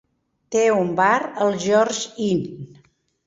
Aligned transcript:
Té 0.55 0.63
un 0.75 0.87
bar, 0.99 1.11
el 1.45 1.53
George 1.65 2.25
Inn. 2.31 2.67